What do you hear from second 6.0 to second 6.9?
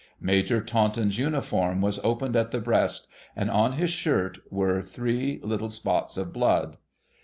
of blood.